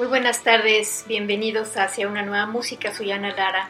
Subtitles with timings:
[0.00, 3.68] Muy buenas tardes, bienvenidos hacia una nueva música, soy Ana Lara.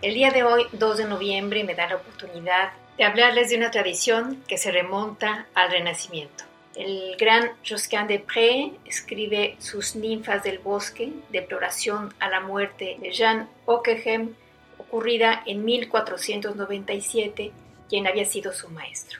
[0.00, 3.72] El día de hoy, 2 de noviembre, me da la oportunidad de hablarles de una
[3.72, 6.44] tradición que se remonta al Renacimiento.
[6.76, 13.10] El gran Josquin de Pré escribe sus ninfas del bosque, deploración a la muerte de
[13.10, 14.36] Jean Ockeghem,
[14.78, 17.50] ocurrida en 1497,
[17.88, 19.18] quien había sido su maestro.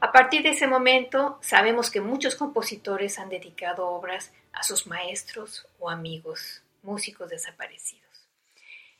[0.00, 5.66] A partir de ese momento, sabemos que muchos compositores han dedicado obras a sus maestros
[5.78, 8.00] o amigos, músicos desaparecidos.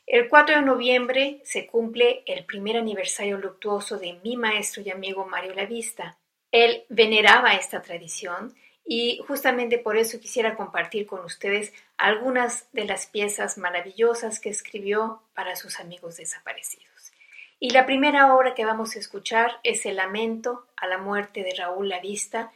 [0.07, 5.25] El 4 de noviembre se cumple el primer aniversario luctuoso de mi maestro y amigo
[5.25, 6.17] Mario Lavista.
[6.51, 8.53] Él veneraba esta tradición
[8.85, 15.21] y justamente por eso quisiera compartir con ustedes algunas de las piezas maravillosas que escribió
[15.33, 17.13] para sus amigos desaparecidos.
[17.59, 21.53] Y la primera obra que vamos a escuchar es El lamento a la muerte de
[21.55, 22.51] Raúl Lavista,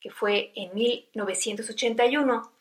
[0.00, 2.52] que fue en 1981.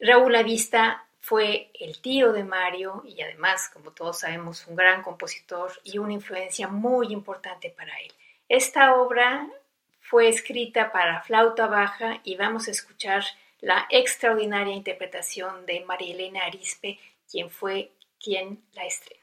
[0.00, 5.72] Raúl Lavista fue el tío de Mario y además, como todos sabemos, un gran compositor
[5.84, 8.12] y una influencia muy importante para él.
[8.48, 9.46] Esta obra
[10.00, 13.24] fue escrita para flauta baja y vamos a escuchar
[13.60, 16.98] la extraordinaria interpretación de María Elena Arispe,
[17.30, 19.17] quien fue quien la estrenó.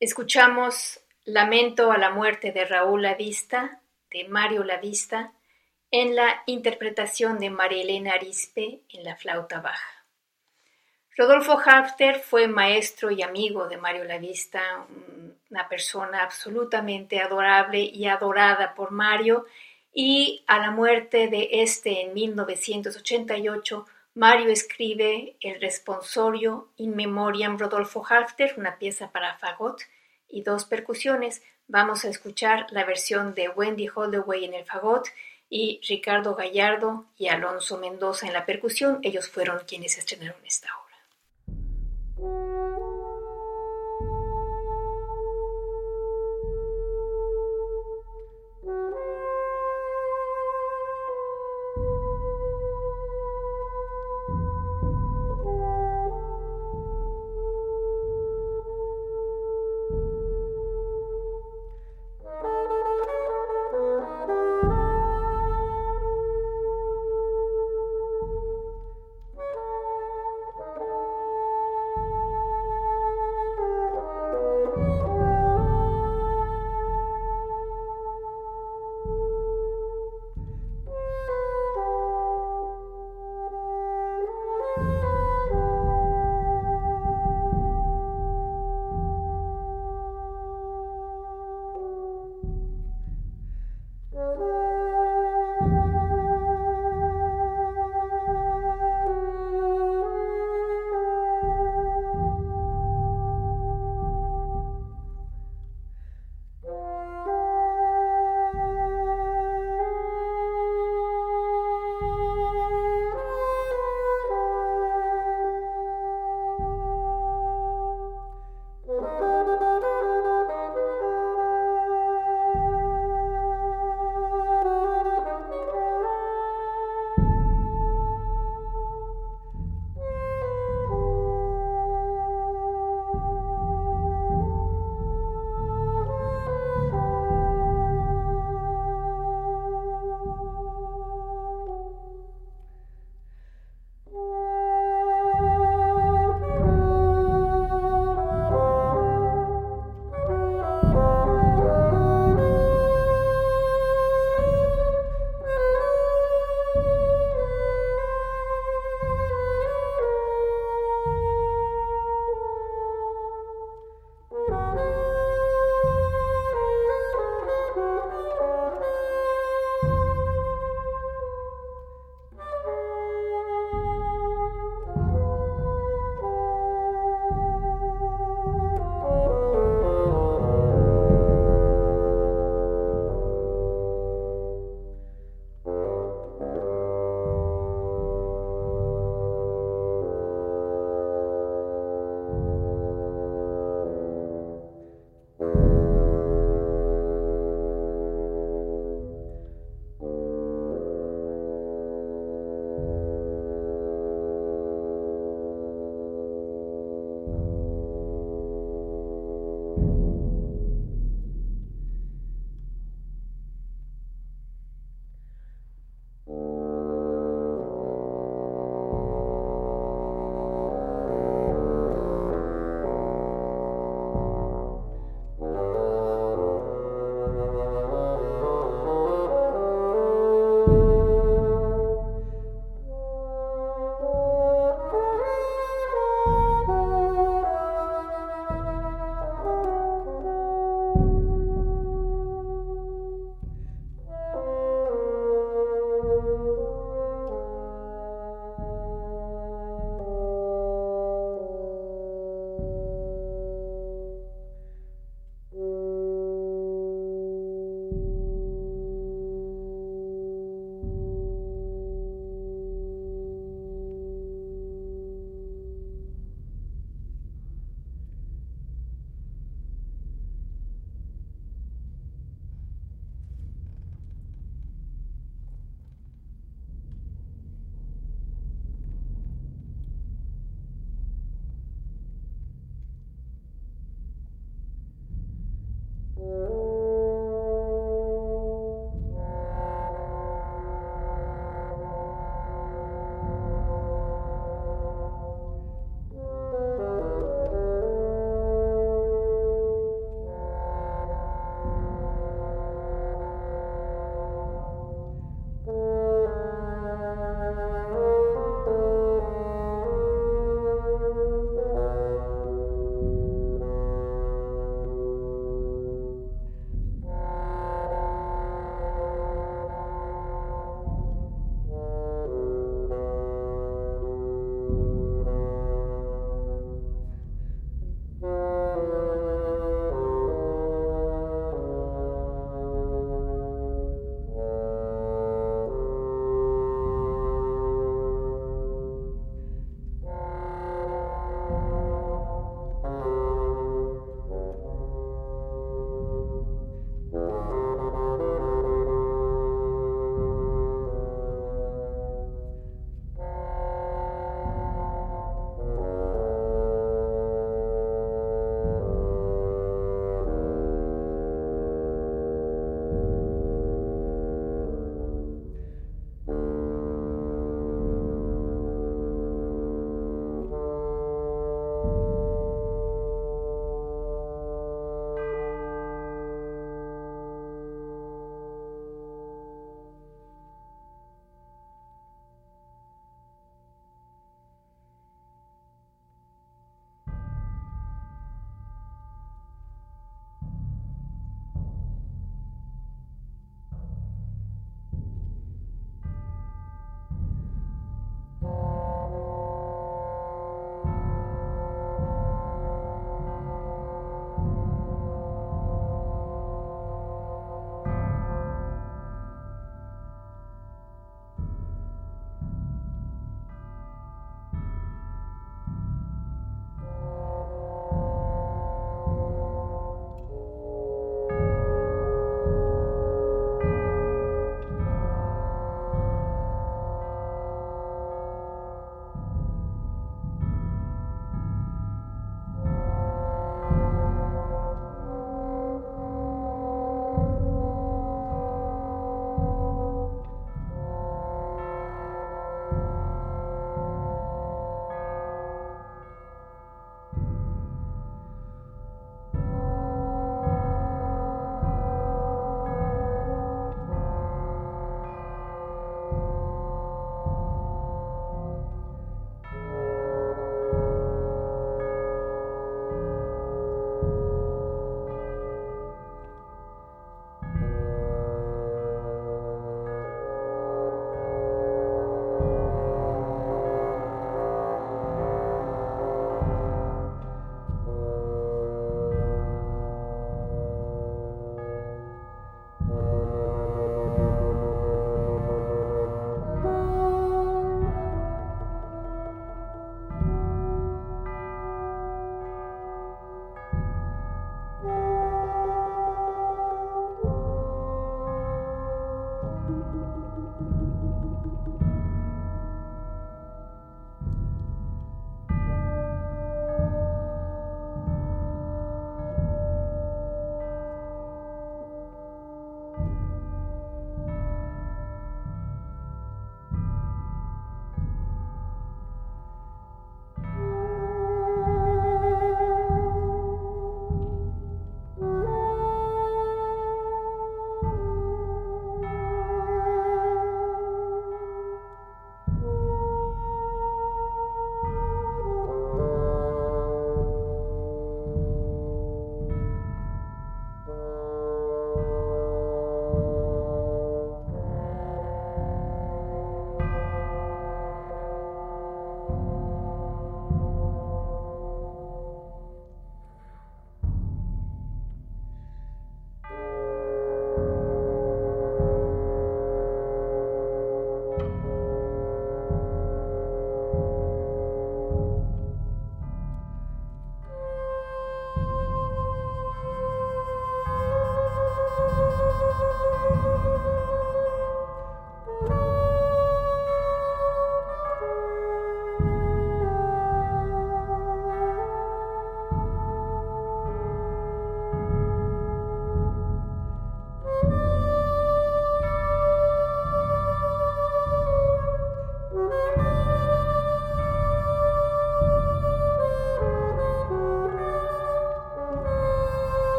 [0.00, 5.34] Escuchamos Lamento a la muerte de Raúl Lavista, de Mario Lavista,
[5.90, 10.06] en la interpretación de María Elena Arispe en la flauta baja.
[11.18, 14.86] Rodolfo Halfter fue maestro y amigo de Mario Lavista,
[15.50, 19.44] una persona absolutamente adorable y adorada por Mario,
[19.92, 28.04] y a la muerte de este en 1988, Mario escribe el responsorio In Memoriam Rodolfo
[28.08, 29.82] Halfter, una pieza para fagot
[30.28, 31.42] y dos percusiones.
[31.68, 35.08] Vamos a escuchar la versión de Wendy Holdaway en el fagot
[35.48, 38.98] y Ricardo Gallardo y Alonso Mendoza en la percusión.
[39.02, 40.90] Ellos fueron quienes estrenaron esta obra.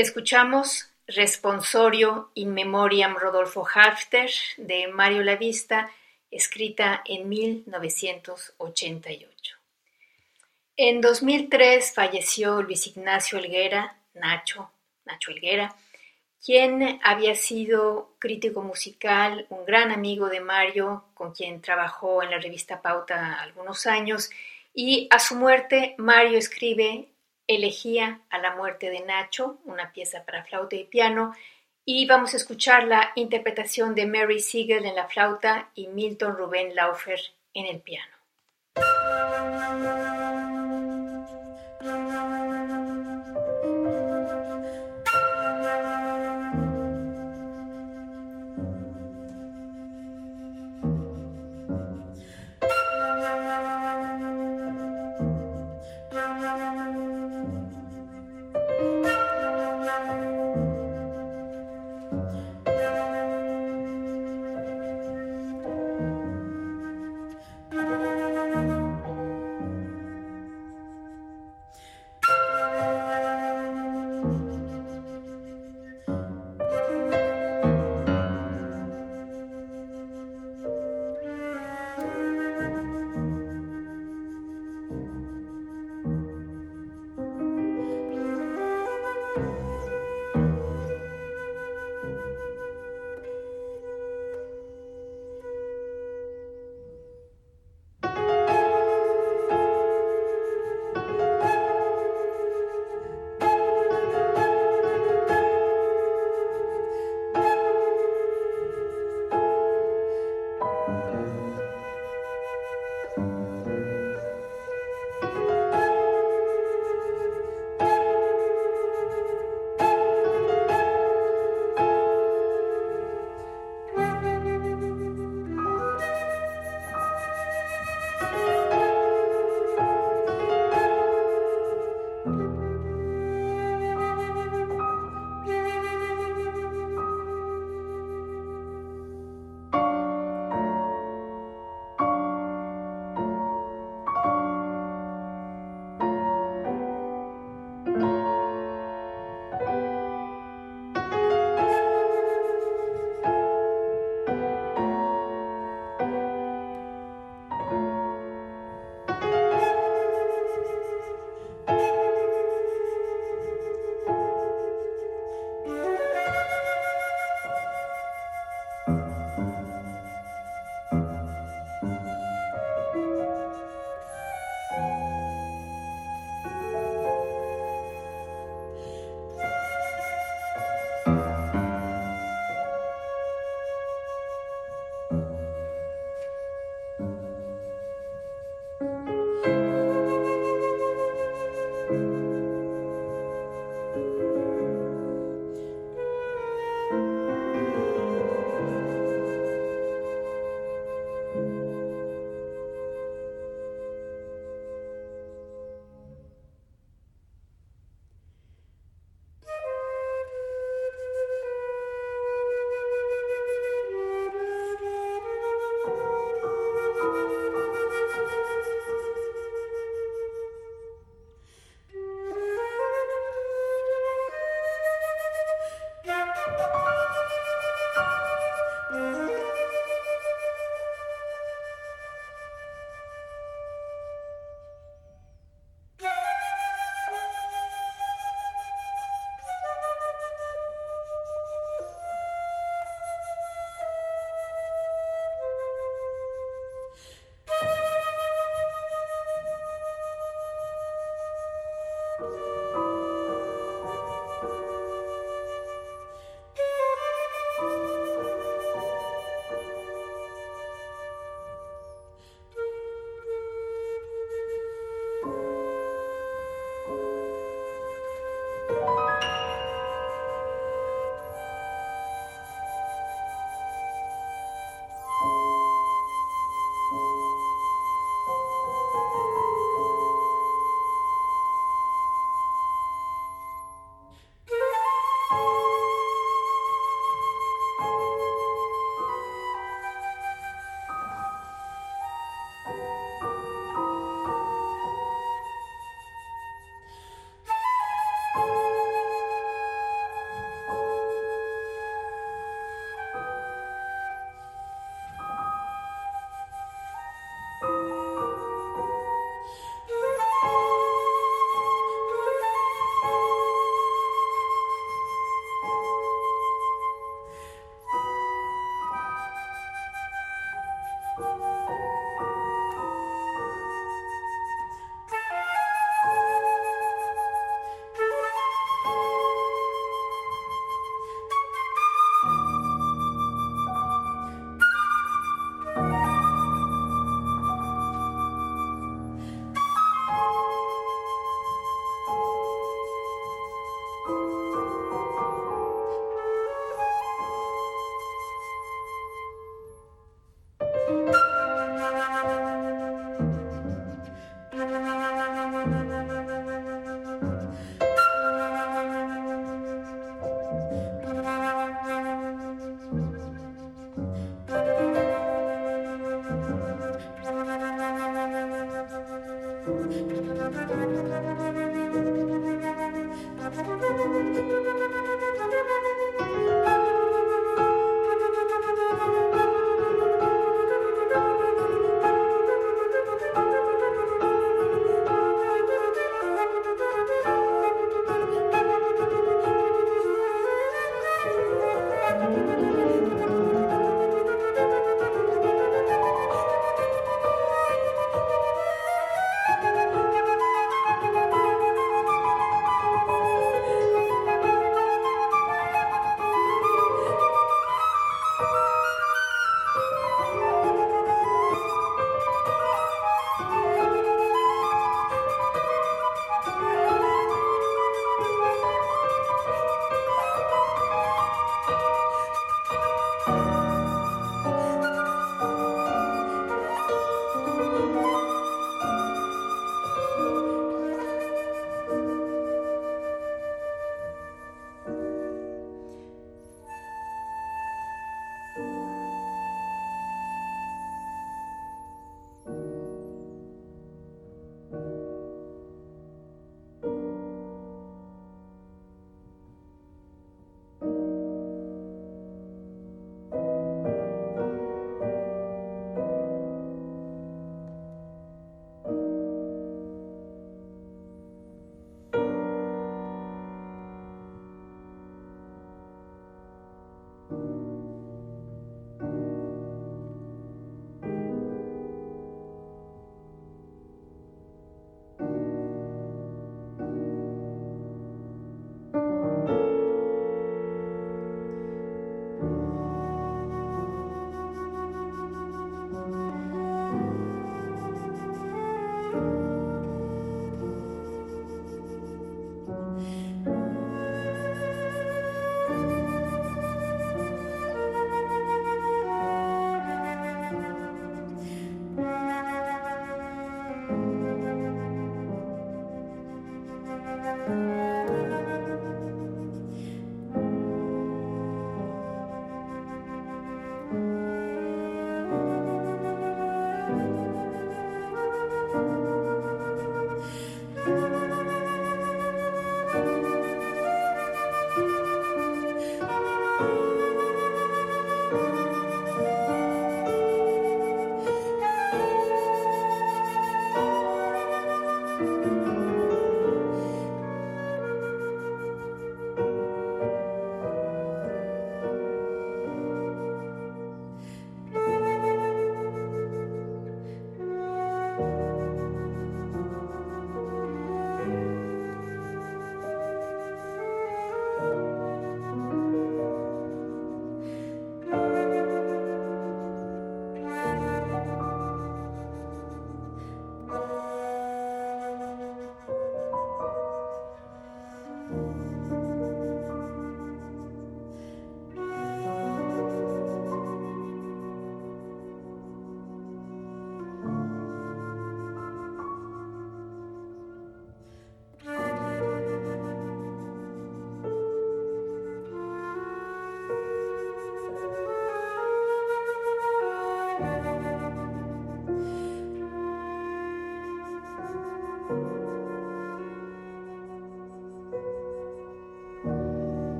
[0.00, 5.90] Escuchamos Responsorio in Memoriam Rodolfo Hafter de Mario Lavista,
[6.30, 9.56] escrita en 1988.
[10.76, 14.70] En 2003 falleció Luis Ignacio Helguera, Nacho,
[15.04, 15.74] Nacho Helguera,
[16.46, 22.38] quien había sido crítico musical, un gran amigo de Mario, con quien trabajó en la
[22.38, 24.30] revista Pauta algunos años,
[24.72, 27.08] y a su muerte Mario escribe
[27.48, 31.34] Elegía a la muerte de Nacho, una pieza para flauta y piano,
[31.84, 36.74] y vamos a escuchar la interpretación de Mary Siegel en la flauta y Milton Rubén
[36.74, 37.18] Laufer
[37.54, 38.17] en el piano.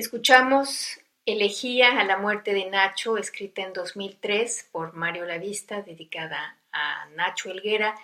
[0.00, 7.06] Escuchamos Elegía a la muerte de Nacho, escrita en 2003 por Mario Lavista, dedicada a
[7.16, 7.94] Nacho Elguera.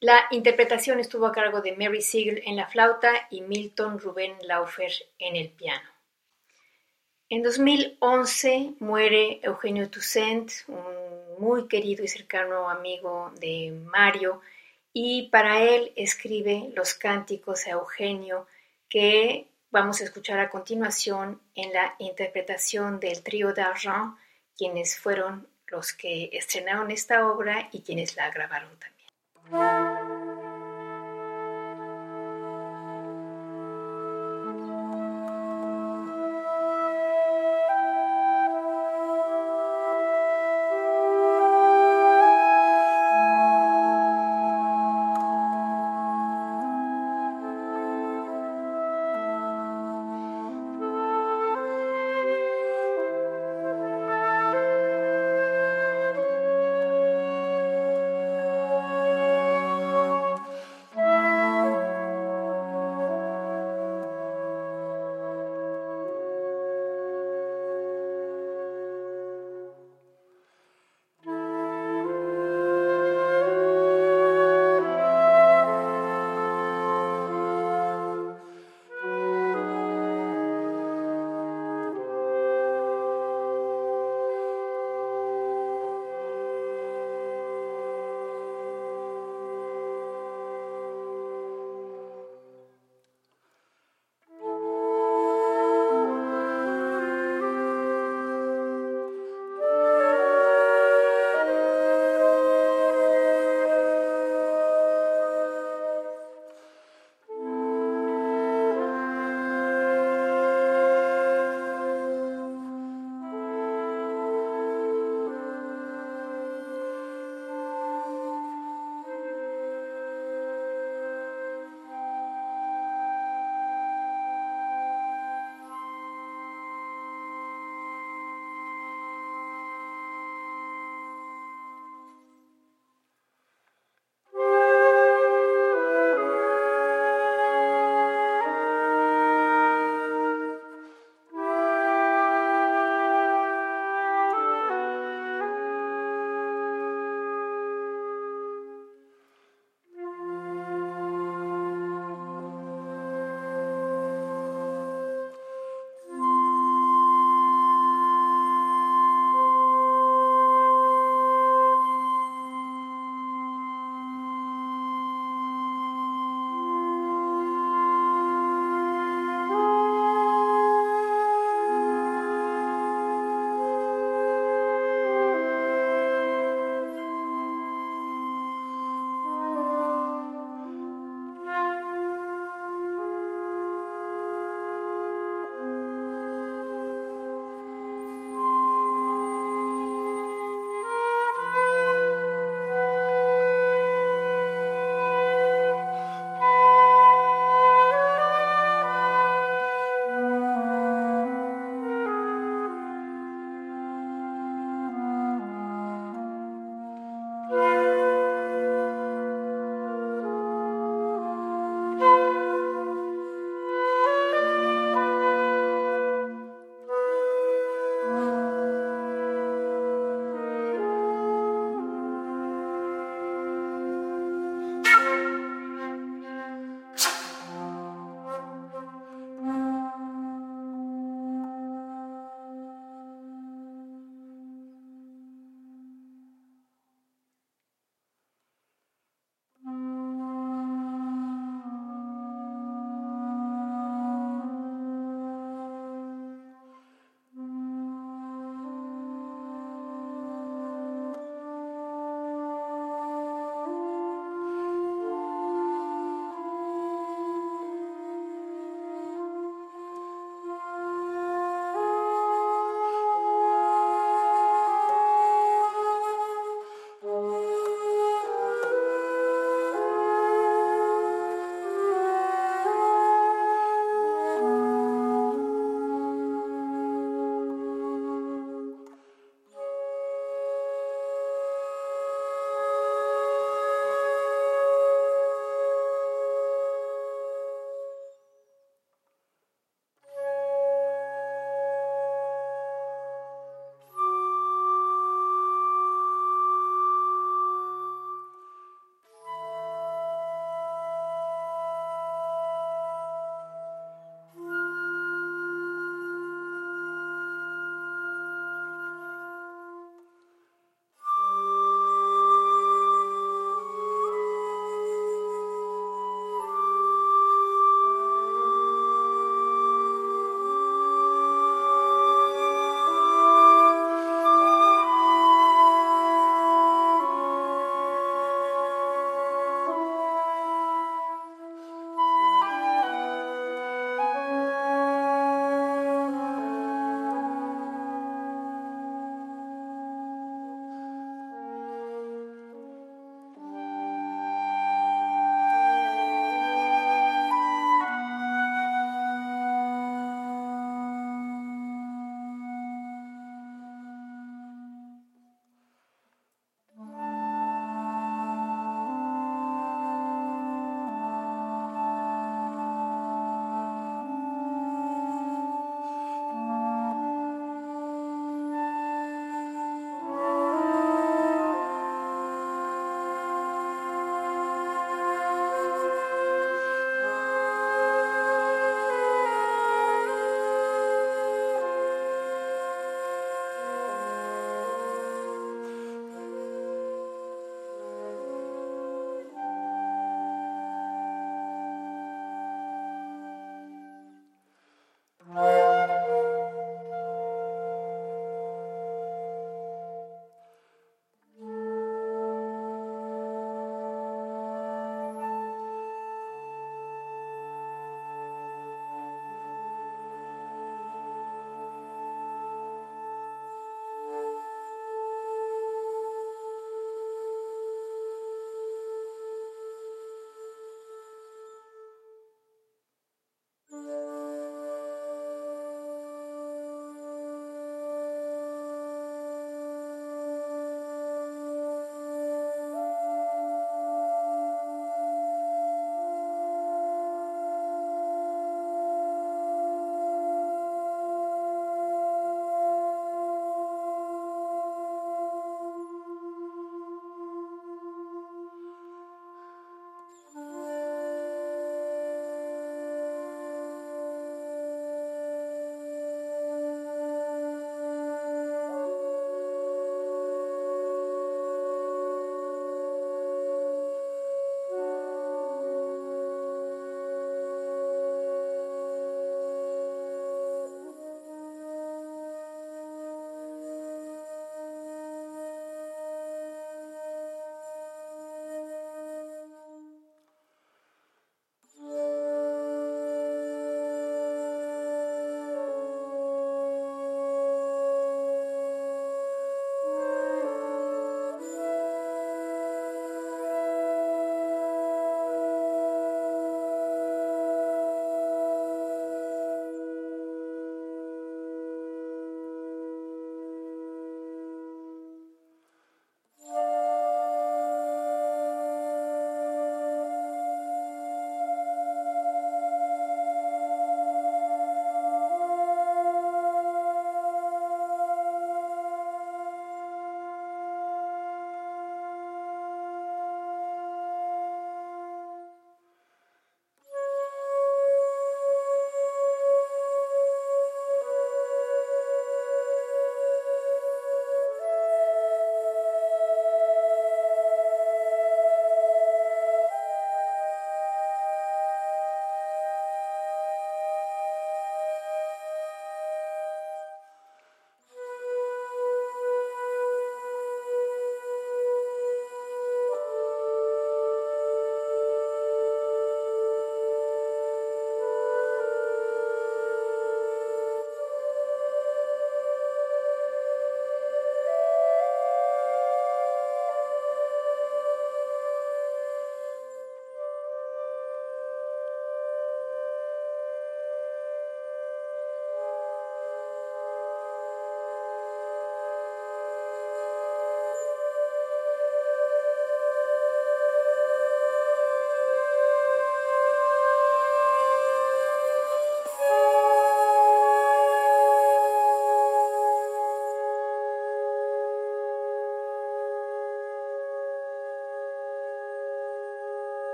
[0.00, 4.90] La interpretación estuvo a cargo de Mary Siegel en la flauta y Milton Rubén Laufer
[5.20, 5.88] en el piano.
[7.28, 14.40] En 2011 muere Eugenio Toussaint, un muy querido y cercano amigo de Mario,
[14.92, 18.48] y para él escribe los cánticos a Eugenio
[18.88, 24.16] que vamos a escuchar a continuación en la interpretación del trío d'Argent,
[24.56, 29.97] quienes fueron los que estrenaron esta obra y quienes la grabaron también.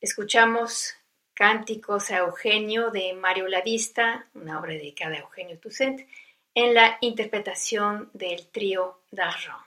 [0.00, 0.94] Escuchamos
[1.34, 6.08] Cánticos a Eugenio de Mario Lavista, una obra dedicada a Eugenio Toussaint,
[6.54, 9.58] en la interpretación del trío d'Argent.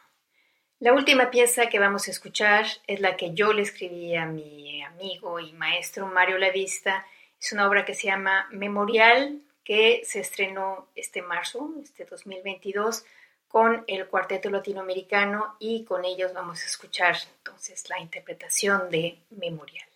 [0.80, 4.82] La última pieza que vamos a escuchar es la que yo le escribí a mi
[4.82, 7.06] amigo y maestro Mario Lavista.
[7.38, 13.04] Es una obra que se llama Memorial, que se estrenó este marzo, este 2022,
[13.50, 19.91] con el Cuarteto Latinoamericano y con ellos vamos a escuchar entonces la interpretación de Memorial.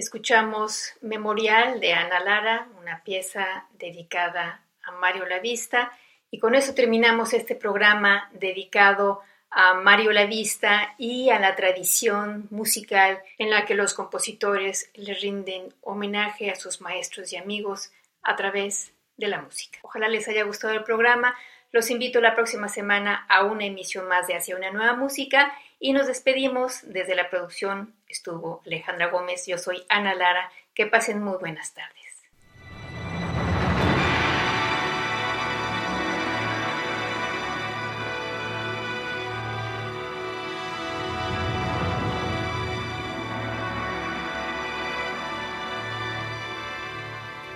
[0.00, 5.92] Escuchamos Memorial de Ana Lara, una pieza dedicada a Mario Lavista,
[6.30, 9.20] y con eso terminamos este programa dedicado
[9.50, 15.74] a Mario Lavista y a la tradición musical en la que los compositores le rinden
[15.82, 17.92] homenaje a sus maestros y amigos
[18.22, 19.80] a través de la música.
[19.82, 21.34] Ojalá les haya gustado el programa.
[21.72, 25.92] Los invito la próxima semana a una emisión más de Hacia una nueva música y
[25.92, 26.80] nos despedimos.
[26.84, 30.50] Desde la producción estuvo Alejandra Gómez, yo soy Ana Lara.
[30.74, 32.00] Que pasen muy buenas tardes.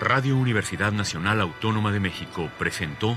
[0.01, 3.17] Radio Universidad Nacional Autónoma de México presentó